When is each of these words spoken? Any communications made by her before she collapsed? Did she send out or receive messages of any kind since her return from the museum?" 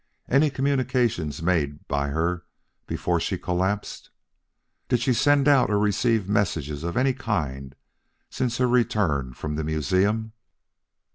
Any 0.27 0.49
communications 0.49 1.43
made 1.43 1.87
by 1.87 2.07
her 2.07 2.43
before 2.87 3.19
she 3.19 3.37
collapsed? 3.37 4.09
Did 4.89 4.99
she 4.99 5.13
send 5.13 5.47
out 5.47 5.69
or 5.69 5.77
receive 5.77 6.27
messages 6.27 6.83
of 6.83 6.97
any 6.97 7.13
kind 7.13 7.75
since 8.27 8.57
her 8.57 8.67
return 8.67 9.33
from 9.35 9.57
the 9.57 9.63
museum?" 9.63 10.31